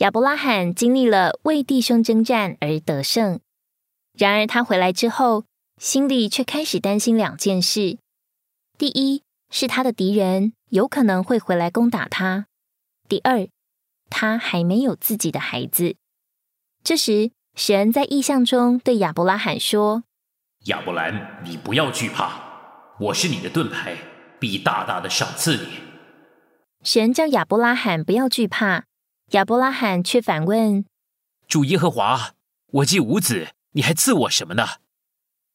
[0.00, 3.38] 亚伯拉罕经历了为弟兄征战而得胜，
[4.14, 5.44] 然而他回来之后，
[5.76, 7.98] 心里却开始担心两件事：
[8.78, 12.46] 第一是他的敌人有可能会回来攻打他；
[13.10, 13.46] 第二，
[14.08, 15.96] 他还没有自己的孩子。
[16.82, 20.04] 这时，神在异象中对亚伯拉罕说
[20.64, 23.94] ：“亚伯兰，你不要惧怕，我是你的盾牌，
[24.38, 25.68] 必大大的赏赐你。”
[26.82, 28.86] 神叫亚伯拉罕不要惧怕。
[29.30, 30.84] 亚伯拉罕却反问
[31.46, 32.32] ：“主耶和华，
[32.72, 34.66] 我既无子，你还赐我什么呢？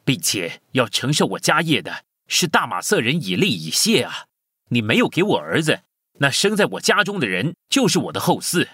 [0.06, 4.28] 并且要承受我家业的是大马色人以利以谢啊！
[4.70, 5.82] 你没有给我儿子，
[6.20, 8.66] 那生在我家中的人就是我的后嗣。”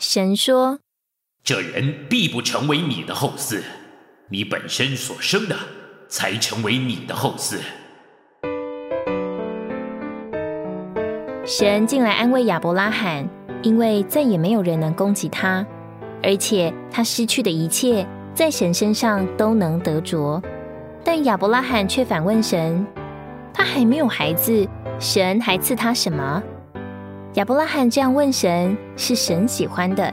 [0.00, 0.80] 神说
[1.44, 3.62] ：“这人必不成为你的后嗣，
[4.30, 5.58] 你本身所生的
[6.08, 7.58] 才成为你的后嗣。”
[11.44, 13.28] 神进来安慰亚伯拉罕。
[13.62, 15.64] 因为再也没有人能攻击他，
[16.22, 20.42] 而且他失去的一切在神身上都能得着。
[21.04, 22.86] 但亚伯拉罕却反问神
[23.52, 24.68] ：“他还没有孩子，
[24.98, 26.42] 神还赐他什么？”
[27.34, 30.12] 亚伯拉罕这样问神，是神喜欢的。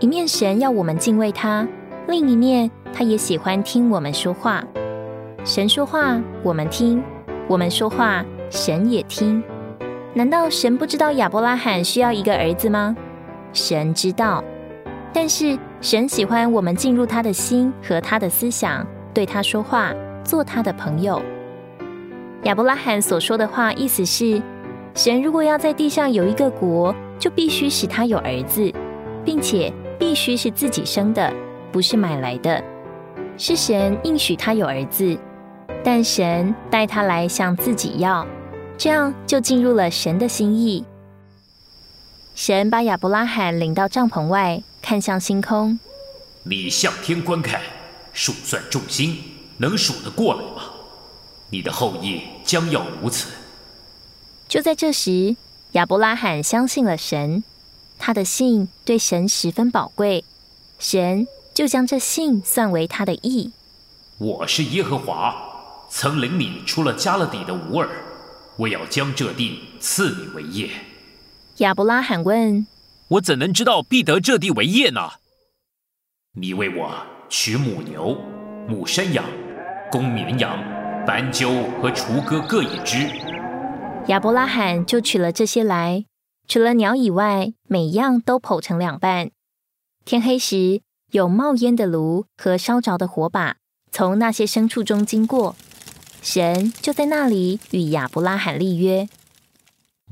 [0.00, 1.66] 一面神要我们敬畏他，
[2.06, 4.64] 另一面他也喜欢听我们说话。
[5.44, 7.00] 神说话，我们听；
[7.48, 9.42] 我们说话，神也听。
[10.14, 12.96] 难道神不知道亚伯拉罕需要一个儿子吗？
[13.52, 14.42] 神知道，
[15.12, 19.92] 但是神喜欢我们进入他的心和他的思想，对他说话，
[20.24, 21.22] 做他的朋友。
[22.44, 24.42] 亚伯拉罕所说的话，意思是：
[24.94, 28.72] 神如果要在地上有一个国，就必须使他有儿子，
[29.24, 31.32] 并且必须是自己生的，
[31.70, 32.62] 不是买来的。
[33.36, 35.16] 是神应许他有儿子，
[35.84, 38.26] 但神带他来向自己要。
[38.78, 40.84] 这样就进入了神的心意。
[42.36, 45.80] 神把亚伯拉罕领到帐篷外，看向星空。
[46.44, 47.60] 你向天观看，
[48.12, 49.18] 数算众星，
[49.56, 50.70] 能数得过来吗？
[51.50, 53.26] 你的后裔将要如此。
[54.46, 55.34] 就在这时，
[55.72, 57.42] 亚伯拉罕相信了神，
[57.98, 60.24] 他的信对神十分宝贵，
[60.78, 63.50] 神就将这信算为他的义。
[64.18, 65.34] 我是耶和华，
[65.90, 67.88] 曾领你出了加勒底的吾尔。
[68.58, 70.68] 我要将这地赐你为业。
[71.58, 72.66] 亚伯拉罕问
[73.08, 75.00] ：“我怎能知道必得这地为业呢？”
[76.34, 76.92] 你为我
[77.28, 78.20] 取母牛、
[78.68, 79.24] 母山羊、
[79.92, 80.58] 公绵羊、
[81.06, 83.08] 斑鸠和雏鸽各一只。
[84.08, 86.04] 亚伯拉罕就取了这些来，
[86.48, 89.30] 除了鸟以外，每样都剖成两半。
[90.04, 90.80] 天黑时，
[91.12, 93.56] 有冒烟的炉和烧着的火把
[93.92, 95.54] 从那些牲畜中经过。
[96.30, 99.08] 神就在那里与亚伯拉罕立约：“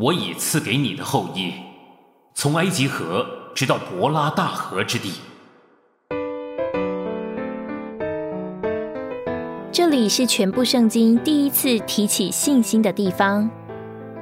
[0.00, 1.52] 我已赐给你的后裔，
[2.34, 5.12] 从埃及河直到伯拉大河之地。”
[9.70, 13.50] 这里是全部圣经第一次提起信心的地方。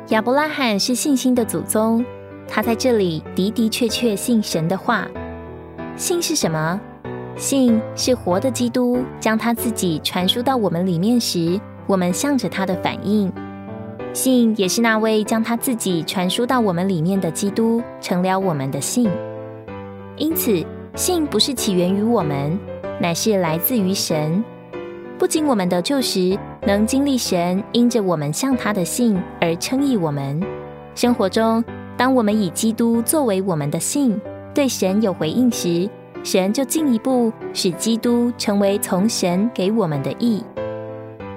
[0.09, 2.05] 亚伯拉罕是信心的祖宗，
[2.49, 5.07] 他在这里的的确确信神的话。
[5.97, 6.81] 信是什么？
[7.37, 11.61] 信是活的基督将他自己传输到我们里面时。
[11.87, 13.33] 我们向着他的反应，
[14.13, 19.11] 信也是那位将他自己传输到我们里面的基督成了我们的信。
[20.17, 22.59] 因此，信不是起源于我们，
[23.01, 24.43] 乃是来自于神。
[25.19, 30.41] 不仅我们的救时能经历神因着我们向他的信而称义我们，
[30.95, 31.65] 生活中
[31.97, 34.21] 当我们以基督作为我们的信，
[34.55, 35.89] 对神有回应时，
[36.23, 40.43] 神就进一步使基督成为从神给我们的义。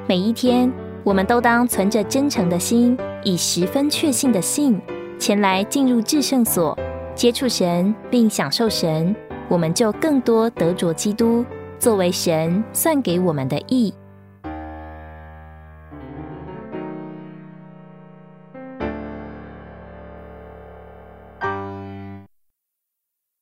[0.09, 0.71] 每一天，
[1.03, 4.79] 我们都当存着真诚的心，以十分确信的信，
[5.19, 6.73] 前来进入至圣所，
[7.13, 9.13] 接触神，并享受神，
[9.49, 11.45] 我们就更多得着基督
[11.77, 13.93] 作为神算给我们的义。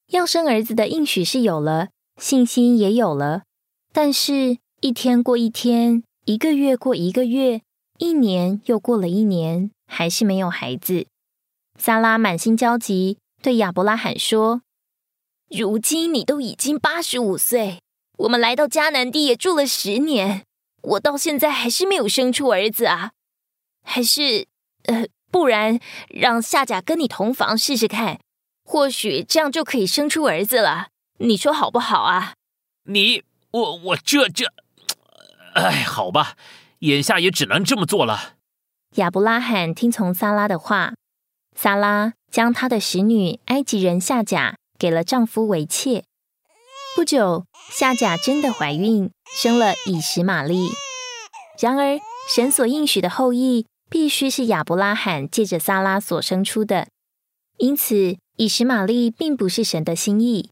[0.08, 1.90] 要生儿子的应许是有了，
[2.20, 3.44] 信心也有了，
[3.94, 6.05] 但是，一天过一天。
[6.26, 7.62] 一个月过一个月，
[8.00, 11.06] 一年又过了一年，还是没有孩子。
[11.78, 14.64] 萨拉满心焦急，对亚伯拉罕说
[15.56, 17.80] ：“如今你都已经八十五岁，
[18.18, 20.44] 我们来到迦南地也住了十年，
[20.82, 23.12] 我到现在还是没有生出儿子啊！
[23.84, 24.48] 还是，
[24.86, 25.80] 呃，不然
[26.10, 28.20] 让夏甲跟你同房试试看，
[28.64, 30.88] 或许这样就可以生出儿子了。
[31.20, 32.34] 你说好不好啊？”
[32.90, 34.52] 你，我，我这这。
[35.56, 36.36] 哎，好吧，
[36.80, 38.36] 眼下也只能这么做了。
[38.96, 40.94] 亚伯拉罕听从萨拉的话，
[41.56, 46.04] 萨拉将他的使女埃及人夏甲给了丈夫为妾。
[46.96, 50.70] 不久，夏甲真的怀孕，生了以实玛利。
[51.60, 52.00] 然而，
[52.34, 56.88] 神所应许的后裔必须是亚伯拉罕借着萨拉所生出的，
[57.58, 60.50] 因此以实玛利并不是神的心意。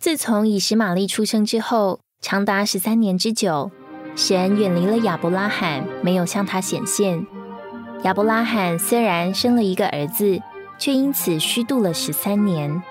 [0.00, 3.70] 自从以实玛利出生之后，长达十三年之久，
[4.18, 7.24] 神远离了亚伯拉罕，没有向他显现。
[8.02, 10.42] 亚伯拉罕虽然生了一个儿子，
[10.76, 12.82] 却因此虚度了十三年。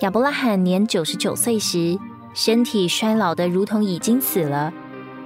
[0.00, 1.96] 亚伯拉罕年九十九岁时，
[2.34, 4.74] 身体衰老的如同已经死了。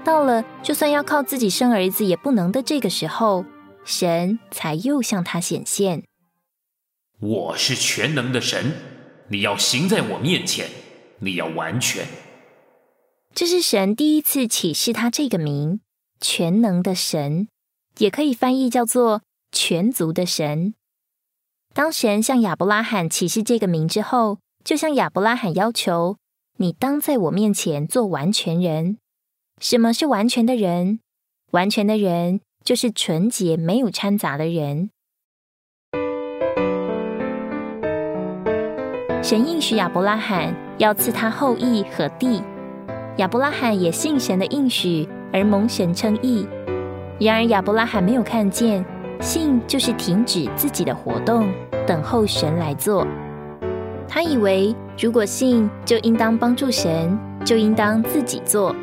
[0.04, 3.46] 到了就算要靠自己生儿子也不能的这个时候，
[3.86, 6.02] 神才又向他显现。
[7.20, 8.74] 我是全能的神，
[9.28, 10.66] 你要行在我面前，
[11.20, 12.04] 你要完全。
[13.34, 15.80] 这是神第一次启示他这个名——
[16.20, 17.48] 全能的神。
[17.98, 20.74] 也可以翻译叫做全族的神。
[21.74, 26.16] 当神向亚伯拉罕启示这个名之后，就向亚伯拉罕要求
[26.58, 28.98] ：“你当在我面前做完全人。”
[29.60, 31.00] 什么是完全的人？
[31.50, 34.90] 完全的人就是纯洁、没有掺杂的人。
[39.22, 42.42] 神应许亚伯拉罕要赐他后裔和地，
[43.16, 46.46] 亚伯拉罕也信神的应许而蒙神称义。
[47.20, 48.84] 然而亚伯拉罕没有看见，
[49.20, 51.46] 信就是停止自己的活动，
[51.86, 53.06] 等候神来做。
[54.08, 58.74] 他以为如果信就应当帮助神，就应当自己做。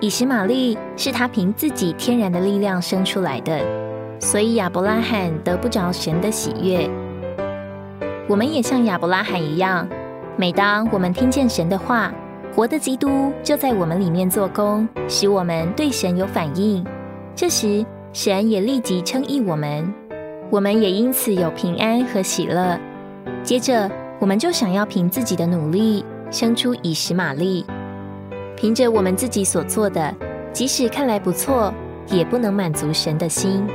[0.00, 3.60] 以实玛利是他凭自己天然的力量生出来的，
[4.18, 6.90] 所以亚伯拉罕得不着神的喜悦。
[8.28, 9.88] 我们也像亚伯拉罕一样，
[10.36, 12.12] 每当我们听见神的话，
[12.54, 16.84] 活的基督就在我们里面做工，使我们对神有反应。
[17.34, 19.90] 这时，神也立即称义我们，
[20.50, 22.78] 我们也因此有平安和喜乐。
[23.42, 27.64] 接着，我们就想要凭自己的努力生出以实玛利，
[28.54, 30.14] 凭着我们自己所做的，
[30.52, 31.72] 即使看来不错，
[32.08, 33.66] 也不能满足神的心。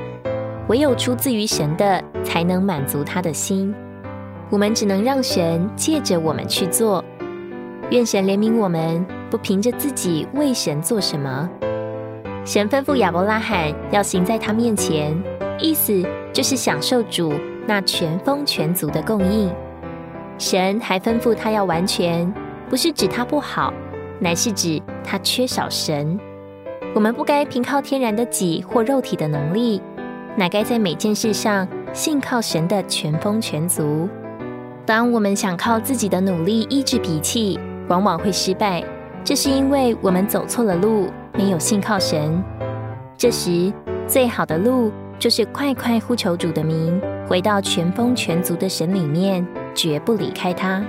[0.68, 3.74] 唯有出自于神的，才能满足他的心。
[4.51, 7.03] 我们只能让神借着我们去做。
[7.89, 11.50] 愿神怜悯我们，不凭着自己为神做什么。
[12.44, 15.18] 神吩咐亚伯拉罕要行在他面前，
[15.57, 16.04] 意思
[16.34, 17.34] 就是享受主
[17.66, 19.50] 那全丰全足的供应。
[20.38, 22.31] 神还吩咐他要完全，
[22.69, 23.74] 不是指他不好，
[24.19, 26.19] 乃是指他缺少神。
[26.94, 29.81] 我们不该凭靠天然的己或肉体的能力，
[30.36, 34.10] 乃该在每件事上信靠神的全丰全足。
[34.86, 38.84] 当我们想靠自己的努力医治脾气，往往会失败，
[39.24, 41.07] 这是因为我们走错了路。
[41.38, 42.44] 没有信靠神，
[43.16, 43.72] 这时
[44.07, 49.45] 最好的路就是快快呼求主的名，回到全丰全足的神里面，
[49.75, 50.84] 绝不离开他。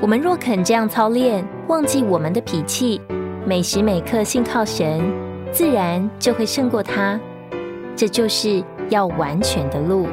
[0.00, 3.00] 我们若肯这样操练，忘记我们的脾气，
[3.46, 5.00] 每时每刻信靠神，
[5.52, 7.20] 自然就会胜过他。
[7.94, 10.08] 这就是要完全的路。